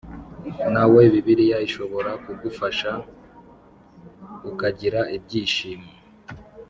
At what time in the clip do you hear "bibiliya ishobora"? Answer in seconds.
1.13-2.11